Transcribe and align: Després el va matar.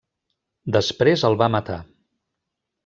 Després 0.77 1.27
el 1.31 1.39
va 1.43 1.51
matar. 1.59 1.79